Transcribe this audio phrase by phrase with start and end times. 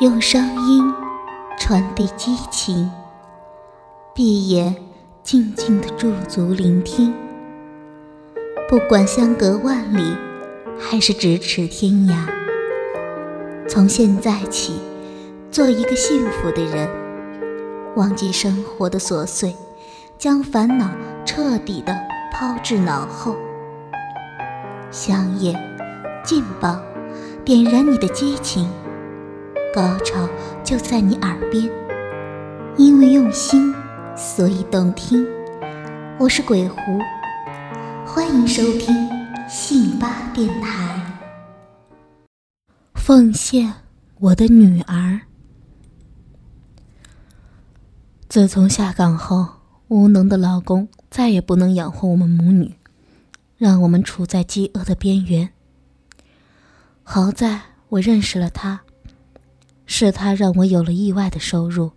[0.00, 0.92] 用声音
[1.56, 2.90] 传递激情，
[4.12, 4.74] 闭眼
[5.22, 7.14] 静静的驻足聆听。
[8.68, 10.16] 不管相隔万里，
[10.80, 12.26] 还是咫尺天涯，
[13.68, 14.80] 从现在起，
[15.52, 16.88] 做一个幸福的人，
[17.94, 19.54] 忘记生活的琐碎，
[20.18, 20.90] 将烦恼
[21.24, 21.96] 彻底的
[22.32, 23.36] 抛至脑后。
[24.90, 25.54] 香烟，
[26.24, 26.80] 劲爆，
[27.44, 28.68] 点燃你的激情。
[29.74, 30.30] 高潮
[30.62, 31.68] 就在你耳边，
[32.78, 33.74] 因为用心，
[34.16, 35.26] 所以动听。
[36.16, 36.76] 我是鬼狐，
[38.06, 38.94] 欢迎收听
[39.48, 41.18] 信巴电台。
[42.94, 43.74] 奉献
[44.20, 45.22] 我的女儿。
[48.28, 49.44] 自从下岗后，
[49.88, 52.76] 无能的老公再也不能养活我们母女，
[53.56, 55.50] 让我们处在饥饿的边缘。
[57.02, 58.82] 好在我认识了他。
[59.96, 61.92] 是他让我有了意外的收入，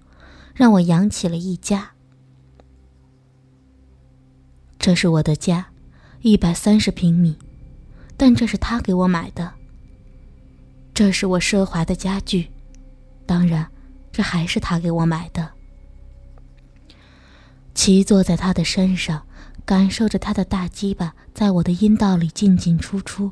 [0.54, 1.94] 让我养起了一家。
[4.78, 5.70] 这是我的家，
[6.22, 7.36] 一百三十平米，
[8.16, 9.52] 但这是他给我买的。
[10.94, 12.52] 这是我奢华的家具，
[13.26, 13.68] 当然，
[14.12, 15.50] 这还是他给我买的。
[17.74, 19.26] 骑坐在他的身上，
[19.66, 23.32] 感受着他的大鸡巴在我的阴道里进进出出，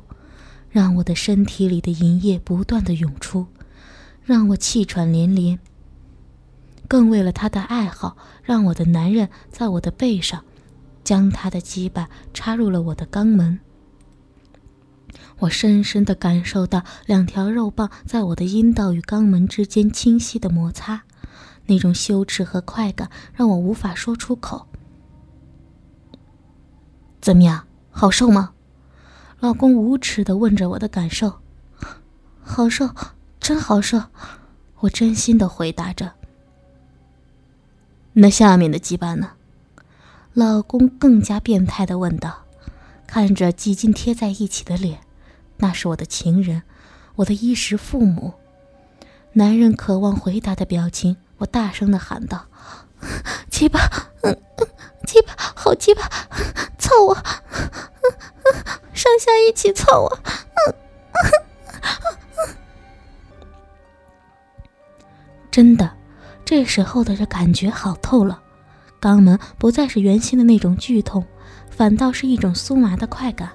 [0.68, 3.46] 让我的身体里的淫液不断的涌出。
[4.26, 5.56] 让我气喘连连。
[6.88, 10.44] 更为了他的爱好，让我的男人在我的背上，
[11.04, 13.60] 将他的鸡巴插入了我的肛门。
[15.38, 21.02] 我深深的感受到两条肉棒在我的阴道与肛门之间清晰的摩擦，
[21.66, 24.66] 那种羞耻和快感让我无法说出口。
[27.20, 28.54] 怎么样，好受吗？
[29.38, 31.40] 老公无耻的问着我的感受。
[32.42, 32.90] 好受。
[33.46, 34.02] 真好受，
[34.80, 36.14] 我真心的回答着。
[38.14, 39.34] 那下面的羁绊呢？
[40.32, 42.42] 老公更加变态的问道，
[43.06, 44.98] 看着几近贴在一起的脸，
[45.58, 46.64] 那是我的情人，
[47.14, 48.34] 我的衣食父母。
[49.34, 52.46] 男人渴望回答的表情，我大声的喊道
[53.48, 53.78] ：“鸡巴，
[54.22, 54.66] 嗯嗯，
[55.06, 56.10] 鸡巴，好鸡巴，
[56.80, 57.14] 操我，
[58.92, 60.18] 上下一起操我，
[65.56, 65.90] 真的，
[66.44, 68.38] 这时候的这感觉好透了，
[69.00, 71.24] 肛门不再是原先的那种剧痛，
[71.70, 73.48] 反倒是一种酥麻的快感。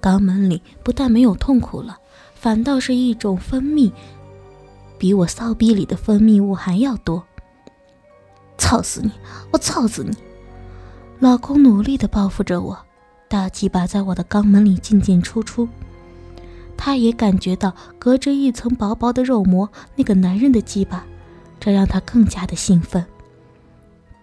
[0.00, 1.98] 肛门里不但没有痛苦了，
[2.34, 3.92] 反倒是一种分泌，
[4.96, 7.22] 比我骚逼里的分泌物还要多。
[8.56, 9.10] 操死你！
[9.50, 10.16] 我操死你！
[11.18, 12.78] 老公努力的报复着我，
[13.28, 15.68] 大鸡巴在我的肛门里进进出出。
[16.78, 21.04] 他也感觉到隔着一层薄薄的肉膜，那个男人的鸡巴。
[21.58, 23.04] 这让他更加的兴奋。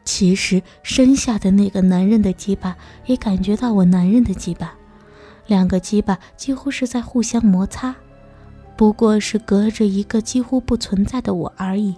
[0.06, 4.74] 其实身下的那个男人的鸡巴也感觉到我男人的鸡巴，
[5.48, 7.96] 两个鸡巴几乎是在互相摩擦，
[8.76, 11.96] 不过是隔着一个几乎不存在的我而已。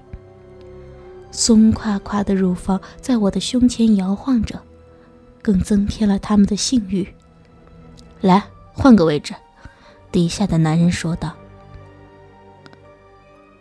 [1.31, 4.61] 松垮垮的乳房在我的胸前摇晃着，
[5.41, 7.07] 更增添了他们的性欲。
[8.21, 9.33] 来，换个位置。
[10.11, 11.33] 底下的男人说道。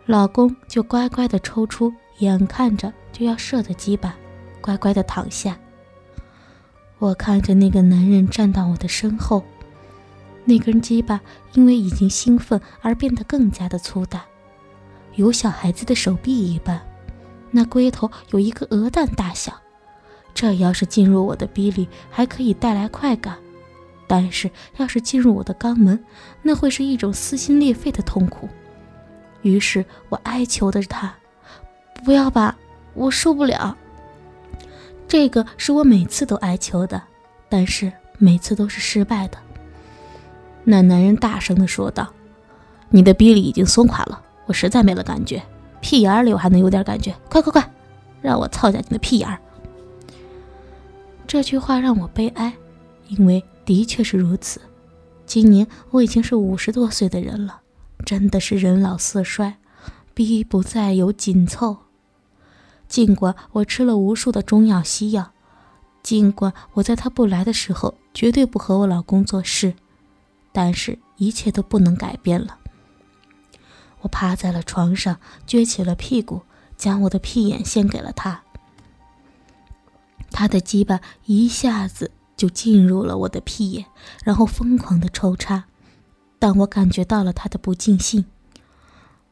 [0.05, 4.15] 老公就乖乖的抽出眼看着就要射的鸡巴，
[4.61, 5.57] 乖乖的躺下。
[6.99, 9.43] 我看着那个男人站到我的身后，
[10.43, 11.19] 那根鸡巴
[11.53, 14.23] 因为已经兴奋而变得更加的粗大，
[15.15, 16.79] 有小孩子的手臂一般，
[17.49, 19.53] 那龟头有一个鹅蛋大小。
[20.35, 23.35] 这要是进入我的逼里，还可以带来快感；
[24.05, 26.03] 但是要是进入我的肛门，
[26.43, 28.47] 那会是一种撕心裂肺的痛苦。
[29.45, 31.13] 于是我哀求的他
[32.03, 32.57] ：“不要吧，
[32.95, 33.77] 我受不了。”
[35.07, 36.99] 这个是我每次都哀求的，
[37.47, 39.37] 但是每次都是失败的。
[40.63, 42.11] 那男人大声的说道
[42.89, 45.39] ：“你的逼里已经松垮了，我实在没了感觉。
[45.79, 47.71] 屁眼里我还能有点感觉，快快快，
[48.23, 49.29] 让我操下你的屁眼！”
[51.27, 52.51] 这句话让我悲哀，
[53.09, 54.59] 因为的确是如此。
[55.27, 57.61] 今年我已经是五十多岁的人了。
[58.05, 59.57] 真的是人老色衰，
[60.13, 61.77] 逼不再有紧凑。
[62.87, 65.31] 尽管我吃了无数的中药西药，
[66.03, 69.73] 尽管我在他不来的时候绝对不和我老公做事，
[70.51, 72.59] 但是一切都不能改变了。
[74.01, 75.17] 我趴在了床上，
[75.47, 76.43] 撅起了屁股，
[76.77, 78.43] 将我的屁眼献给了他。
[80.29, 83.85] 他的鸡巴一下子就进入了我的屁眼，
[84.23, 85.65] 然后疯狂的抽插。
[86.39, 88.25] 但我感觉到了他的不尽兴，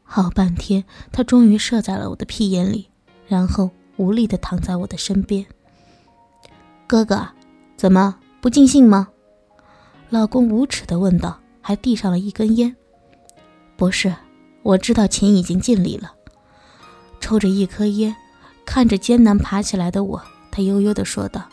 [0.03, 2.89] 好半天，他终于射在了我的屁眼里，
[3.27, 5.45] 然后无力地躺在我的身边。
[6.87, 7.27] 哥哥，
[7.75, 9.09] 怎么不尽兴吗？
[10.09, 12.75] 老公无耻地问道，还递上了一根烟。
[13.75, 14.15] 不是，
[14.61, 16.13] 我知道情已经尽力了。
[17.19, 18.15] 抽着一颗烟，
[18.65, 20.21] 看着艰难爬起来的我，
[20.51, 21.43] 他悠悠地说道：“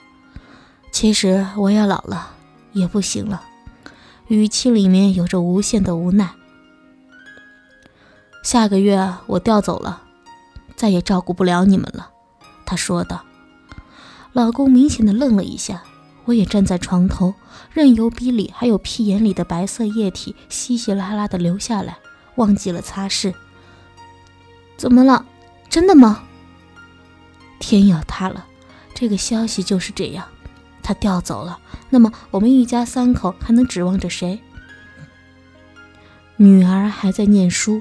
[0.92, 2.30] 其实我也老了，
[2.72, 3.42] 也不行了。”
[4.30, 6.30] 语气里面有着无限的无奈。
[8.44, 10.04] 下个月我调走了，
[10.76, 12.10] 再也照顾不了你们了，
[12.64, 13.24] 他说道。
[14.32, 15.82] 老公明显的愣了一下，
[16.26, 17.34] 我也站在床头，
[17.72, 21.98] 任由鼻里还有屁眼里的白色液体稀稀拉拉的流下来，
[22.36, 23.34] 忘记了擦拭。
[24.76, 25.26] 怎么了？
[25.68, 26.22] 真的吗？
[27.58, 28.46] 天要塌了！
[28.94, 30.24] 这个消息就是这样，
[30.90, 31.56] 他调走了，
[31.88, 34.40] 那么我们一家三口还能指望着谁？
[36.36, 37.80] 女儿还在念书。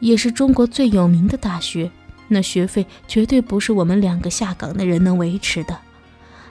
[0.00, 1.90] 也是中国最有名的大学，
[2.28, 5.78] 那学费绝对不是我们两个下岗的人能维持的。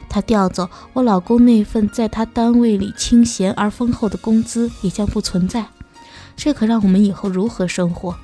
[0.09, 5.67] 他调走我老公那份在他单位里清闲而丰厚的工资，也将不存在。
[6.35, 8.17] 这可让我们以后如何生活？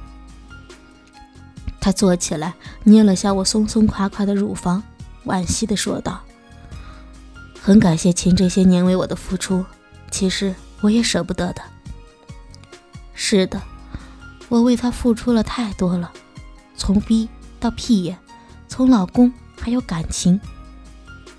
[1.80, 4.82] 他坐起来，捏了下我松松垮垮的乳房，
[5.26, 6.20] 惋惜地说道
[7.62, 9.64] ：“很感谢秦这些年为我的付出，
[10.10, 11.62] 其实我也舍不得的。”
[13.14, 13.62] 是的。
[14.50, 16.12] 我为他付出了太多了，
[16.76, 18.18] 从逼到屁眼，
[18.68, 20.38] 从老公还有感情，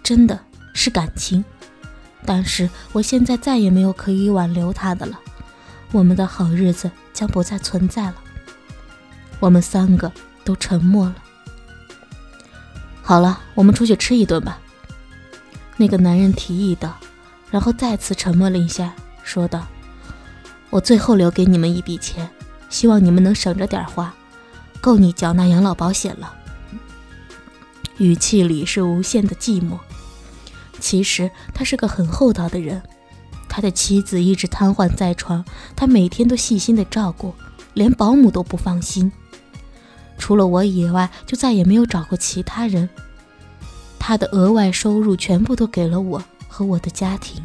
[0.02, 0.40] 真的
[0.72, 1.44] 是感情。
[2.24, 5.20] 但是我现在再也没有可以挽留他的了，
[5.90, 8.14] 我们的好日子将不再存在了。
[9.40, 10.10] 我们三个
[10.42, 11.16] 都沉默了。
[13.02, 14.58] 好了，我们出去吃一顿吧。
[15.82, 16.94] 那个男人提议的，
[17.50, 18.94] 然后再次沉默了一下，
[19.24, 19.66] 说道
[20.70, 22.30] ：“我最后留给你们一笔钱。”
[22.70, 24.14] 希望你们能省着点花，
[24.80, 26.32] 够你缴纳养老保险了。
[27.98, 29.76] 语气里是无限的寂寞。
[30.78, 32.80] 其实他是个很厚道的人，
[33.48, 35.44] 他的妻子一直瘫痪在床，
[35.74, 37.34] 他每天都细心的照顾，
[37.74, 39.10] 连保姆都不放心。
[40.16, 42.88] 除了我以外，就再也没有找过其他人。
[44.04, 47.40] 他的额外收入全部都给了我和我的家庭。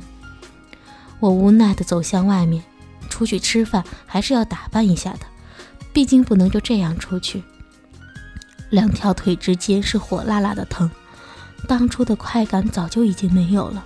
[1.19, 2.63] 我无奈的走向外面。
[3.09, 5.19] 出去吃饭还是要打扮一下的，
[5.93, 7.43] 毕竟不能就这样出去。
[8.69, 10.89] 两条腿之间是火辣辣的疼，
[11.67, 13.83] 当初的快感早就已经没有了。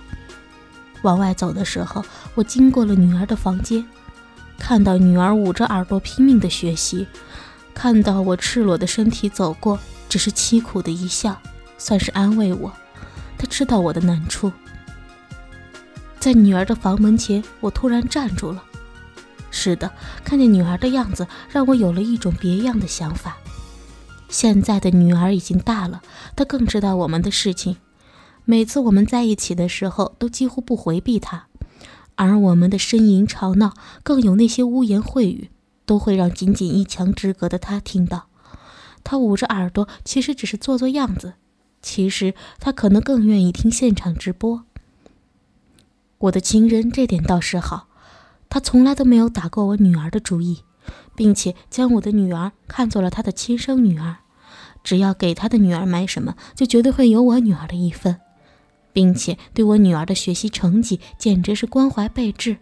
[1.02, 2.04] 往外走的时候，
[2.34, 3.86] 我经过了女儿的房间，
[4.58, 7.06] 看到女儿捂着耳朵拼命的学习，
[7.74, 9.78] 看到我赤裸的身体走过，
[10.08, 11.40] 只是凄苦的一笑，
[11.82, 12.72] 算是安慰我。
[13.36, 14.52] 他知道我的难处。
[16.20, 18.62] 在女儿的房门前，我突然站住了。
[19.50, 19.90] 是的，
[20.22, 23.36] 看见女儿的样子，让我有了一种别样的想法。
[24.28, 26.00] 现在的女儿已经大了，
[26.36, 27.78] 她更知道我们的事情。
[28.44, 31.46] 每次我们在一起的时候，都几乎不回避她，
[32.14, 33.74] 而我们的呻吟吵闹，
[34.04, 35.50] 更有那些污言秽语，
[35.84, 38.28] 都会让仅仅一墙之隔的她听到。
[39.02, 41.34] 她捂着耳朵，其实只是做做样子，
[41.82, 44.64] 其实他可能更愿意听现场直播。
[46.18, 47.88] 我的情人这点倒是好。
[48.48, 50.62] 他从来都没有打过我女儿的主意，
[51.16, 54.16] 并且将我的女儿看作了他的亲生女儿。
[54.84, 58.20] 只要给他的女儿买什么，就绝对会有我女儿的一份，
[58.92, 62.58] 并且对我女儿的学习成绩简直是关怀备至，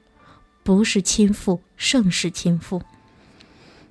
[0.63, 2.83] 不是亲父胜是亲父。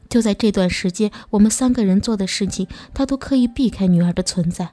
[0.07, 4.71] 就在这段时间，我们三个人做的事情，他都刻意避开女儿的存在。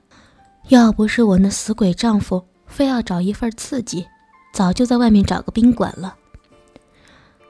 [0.68, 4.04] 要不是我那死鬼丈夫非要找一份刺激，
[4.52, 6.16] 早就在外面找个宾馆了。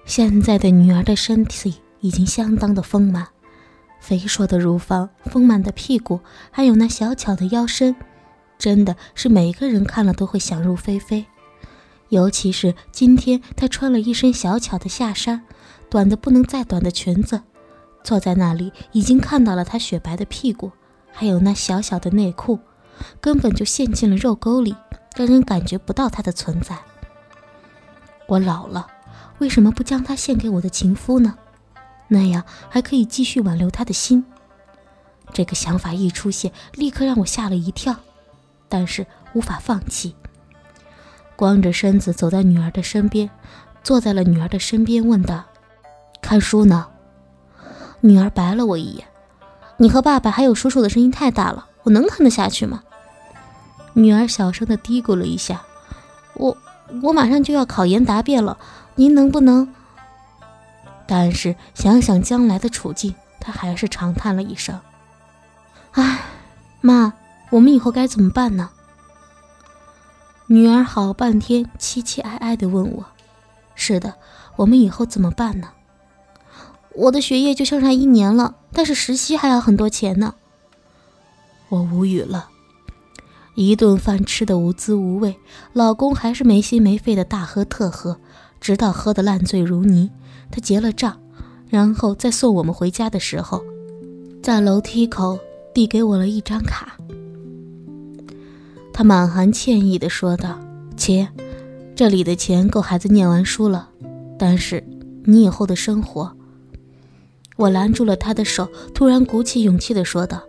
[0.05, 3.27] 现在的女儿的身体已经相当的丰满，
[4.01, 6.21] 肥硕的乳房、丰满的屁股，
[6.51, 7.97] 还有那小巧的腰身，
[8.59, 11.25] 真的是每个人看了都会想入非非。
[12.11, 15.43] 尤其是今天，她穿了一身小巧的下衫，
[15.89, 17.41] 短的不能再短的裙子，
[18.05, 20.71] 坐在那里，已经看到了她雪白的屁股，
[21.11, 22.61] 还有那小小的内裤，
[23.21, 24.75] 根本就陷进了肉沟里，
[25.17, 26.77] 让人感觉不到她的存在。
[28.27, 28.87] 我老了。
[29.39, 31.37] 为什么不将她献给我的情夫呢？
[32.09, 34.25] 那样还可以继续挽留他的心。
[35.35, 37.95] 这个想法一出现，立刻让我吓了一跳，
[38.69, 40.15] 但是无法放弃。
[41.37, 43.29] 光着身子走在女儿的身边，
[43.83, 45.45] 坐在了女儿的身边，问道
[46.23, 46.87] ：“看书呢？”
[48.01, 49.07] 女儿白了我一眼
[49.77, 52.83] ：“你和爸爸还有叔叔的声音太大了，我能看得下去吗？”
[53.97, 55.63] 女儿小声的嘀咕了一下
[56.37, 56.55] ：“我
[57.03, 58.59] 我马上就要考研答辩了。”
[58.95, 59.73] 您能不能？
[61.07, 64.79] 但是想想将来的处境，他还是长叹了一声
[65.93, 66.25] ：“唉，
[66.83, 67.15] 妈，
[67.51, 68.69] 我们以后该怎么办呢？”
[70.49, 73.07] 女儿好半天凄凄哀哀的问我
[73.75, 74.17] ：“是的，
[74.57, 75.71] 我们以后怎么办呢？”
[76.95, 80.35] 我的学业就剩下一年了，但是实习还要很多钱呢。
[81.71, 82.51] 我无语了，
[83.57, 85.35] 一顿饭吃的无滋无味，
[85.73, 88.21] 老公还是没心没肺的大喝特喝，
[88.61, 90.11] 直到喝得烂醉如泥。
[90.51, 91.19] 他结了账。
[91.69, 93.61] 然后在送我们回家的时候，
[94.41, 95.37] 在楼梯口
[95.75, 96.97] 递给我了一张卡。
[98.93, 100.61] 他满含歉意地说道
[100.97, 101.27] ：“亲，
[101.97, 103.89] 这里的钱够孩子念完书了，
[104.39, 104.85] 但是
[105.25, 106.37] 你以后的生活……”
[107.57, 110.41] 我拦住了他的手，突然鼓起勇气地说道：“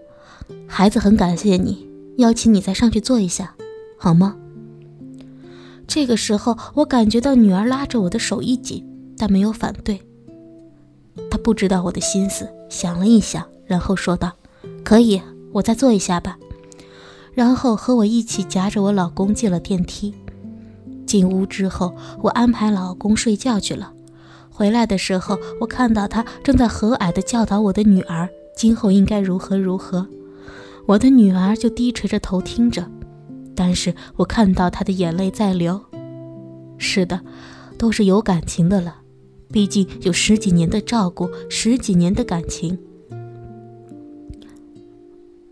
[0.68, 1.87] 孩子很感谢你，
[2.18, 3.56] 邀请你再上去坐一下，
[3.98, 4.36] 好吗？”
[5.88, 8.86] 这个时候，我感觉到女儿拉着我的手一紧，
[9.18, 10.02] 但没有反对。
[11.32, 14.34] 他不知道我的心思，想了一想，然后说道
[14.84, 15.22] ：“可以，
[15.54, 16.38] 我再坐一下吧。”
[17.34, 20.14] 然后和我一起夹着我老公进了电梯。
[21.06, 23.94] 进屋之后，我安排老公睡觉去了。
[24.50, 30.06] 回来的时候，我看到他正在和蔼地教导我的女儿今后应该如何如何。
[30.88, 32.90] 我的女儿就低垂着头听着，
[33.54, 35.84] 但是我看到她的眼泪在流。
[36.78, 37.20] 是的，
[37.78, 39.02] 都是有感情的了。
[39.52, 42.80] 毕竟有十几年的照顾，十几年的感情。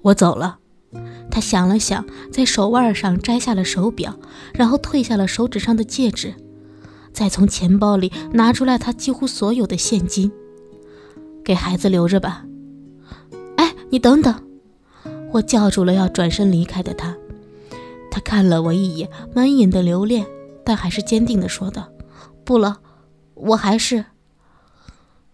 [0.03, 0.59] 我走了。
[1.29, 4.17] 他想了想，在手腕上摘下了手表，
[4.53, 6.33] 然后褪下了手指上的戒指，
[7.11, 10.31] 再从钱包里拿出来他几乎所有的现金，
[11.43, 12.45] 给孩子留着吧。
[13.57, 14.33] 哎，你等等！
[15.31, 17.15] 我叫住了要转身离开的他。
[18.11, 20.25] 他看了我一眼，满眼的留恋，
[20.63, 21.89] 但还是坚定地说道
[22.45, 22.77] ：“不了。”
[23.35, 24.05] 我还是，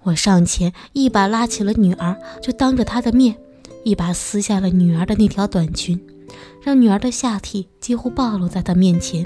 [0.02, 3.38] 我上前一把拉起了女儿，就当着她的面，
[3.84, 6.04] 一把撕下了女儿的那条短裙，
[6.64, 9.24] 让女儿的下体几乎暴露在他面前。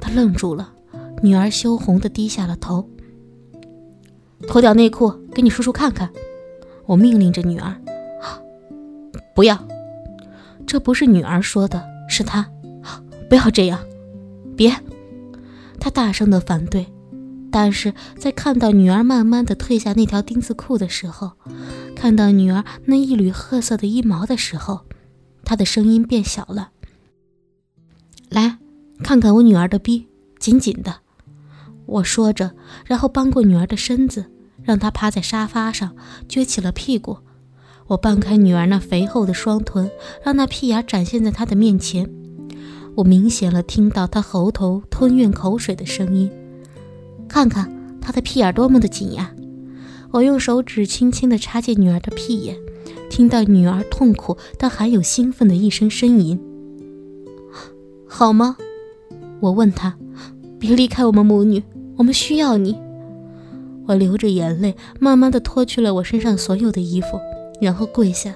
[0.00, 0.72] 他愣住了，
[1.20, 2.88] 女儿羞红的低下了头。
[4.46, 6.08] 脱掉内裤，给你叔叔看看。
[6.86, 7.74] 我命令着女儿，
[9.34, 9.58] 不要。
[10.66, 12.48] 这不是女儿说的，是他，
[13.28, 13.78] 不要这样，
[14.56, 14.72] 别。
[15.80, 16.86] 他大声的反对。
[17.50, 21.32] 但是在看到女儿慢慢的褪下那条丁字裤的时候，
[21.94, 24.86] 看到女儿那一缕褐色的衣毛的时候，
[25.44, 26.70] 他的声音变小了。
[28.30, 28.56] 来，
[29.04, 30.08] 看看我女儿的逼，
[30.38, 31.00] 紧紧的。
[31.84, 32.52] 我说着，
[32.86, 34.30] 然后扳过女儿的身子，
[34.62, 35.94] 让她趴在沙发上，
[36.26, 37.18] 撅起了屁股。
[37.88, 39.90] 我半开女儿那肥厚的双臀，
[40.22, 42.08] 让那屁眼展现在她的面前。
[42.94, 46.30] 我明显了听到她喉头吞咽口水的声音。
[47.28, 47.70] 看看
[48.00, 49.32] 她的屁眼多么的紧呀！
[50.10, 52.56] 我用手指轻轻地插进女儿的屁眼，
[53.08, 56.38] 听到女儿痛苦但还有兴奋的一声呻吟。
[58.06, 58.56] 好吗？
[59.40, 59.96] 我问她。
[60.58, 61.60] 别离开我们母女，
[61.96, 62.78] 我们需要你。
[63.88, 67.18] 我流着眼泪，慢慢地脱去了我身上所有的衣服，
[67.62, 68.34] 然后跪下。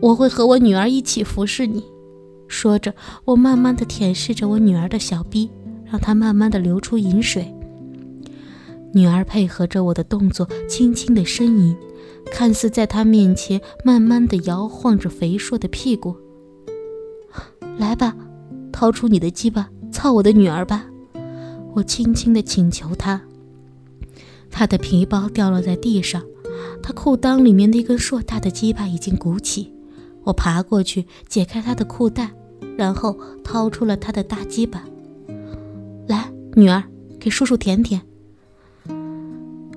[0.00, 1.84] 我会和我女儿一起服侍你。
[2.48, 5.50] 说着，我慢慢的舔舐着我女儿的小臂。
[5.86, 7.54] 让她慢慢的流出饮水。
[8.92, 11.76] 女儿配合着我的动作，轻轻的呻吟，
[12.32, 16.16] 看似在她面前慢慢的摇晃着肥硕的屁股。
[17.78, 18.16] 来吧，
[18.72, 20.84] 掏出你的鸡巴，操我的女儿吧！
[21.74, 23.20] 我轻轻的请求她。
[24.50, 26.20] 她的皮包掉落在地上，
[26.84, 29.72] 他裤裆里面那根硕大的鸡巴已经鼓起。
[30.22, 32.30] 我爬过去解开他的裤带，
[32.76, 34.84] 然后掏出了他的大鸡巴。
[36.06, 36.84] 来女儿，
[37.18, 38.02] 给叔叔舔舔。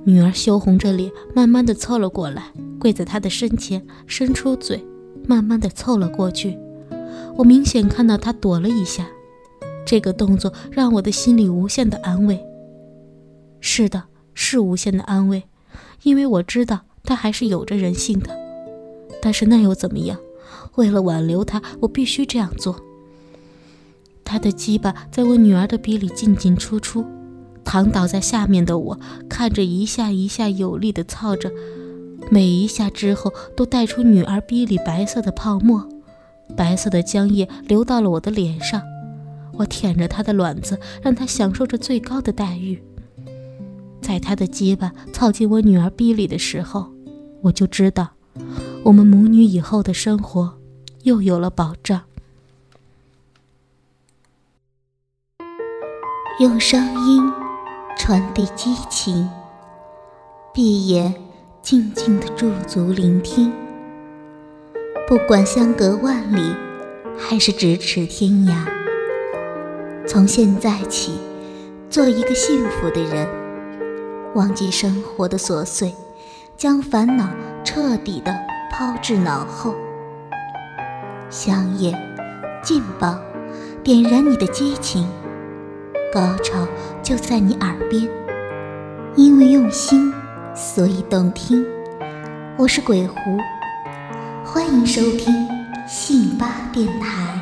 [0.04, 4.86] 女儿羞红着脸，慢慢的凑了过来，跪在他的身前，伸出嘴，
[5.26, 6.60] 慢慢的凑了过去。
[7.38, 9.08] 我明显看到他躲了一下，
[9.86, 12.38] 这个动作让我的心里无限的安慰。
[13.62, 15.44] 是的，是无限的安慰，
[16.04, 18.30] 因为我知道他还是有着人性的。
[19.20, 20.20] 但是那又怎么样？
[20.76, 22.80] 为了挽留他，我必须这样做。
[24.24, 27.04] 他的鸡巴在我女儿的鼻里进进出出，
[27.64, 31.50] 躺倒在下面的我看着一下一下有力的操着，
[32.30, 35.88] 每一下之后都带出女儿鼻里白色的泡沫，
[36.56, 38.82] 白色的浆液流到了我的脸上。
[39.54, 42.84] 我舔着她的卵子，让她享受着最高的待遇。
[44.00, 46.92] 在他的鸡巴操进我女儿逼里的时候，
[47.42, 48.10] 我就知道，
[48.84, 50.58] 我们母女以后的生活
[51.04, 52.02] 又有了保障。
[56.40, 57.32] 用声音
[57.98, 59.28] 传递激情，
[60.54, 61.14] 闭眼
[61.62, 63.52] 静静的驻足聆听。
[65.08, 66.54] 不管相隔万里，
[67.18, 68.68] 还是咫尺天涯，
[70.06, 71.14] 从现在起，
[71.90, 73.28] 做一个幸福的人，
[74.36, 75.92] 忘记生活的琐碎，
[76.58, 77.30] 将烦恼
[77.64, 78.36] 彻底的
[78.72, 79.76] 抛至脑后。
[81.30, 81.94] 香烟，
[82.64, 83.16] 劲爆，
[83.84, 85.08] 点燃你的激情，
[86.12, 86.68] 高潮
[87.04, 88.10] 就在你耳边。
[89.16, 90.12] 因为用心，
[90.56, 91.64] 所以动听。
[92.58, 93.16] 我是鬼狐。
[94.44, 95.48] 欢迎收听
[95.88, 97.37] 信吧电台。